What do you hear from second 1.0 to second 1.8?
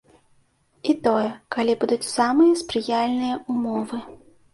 тое, калі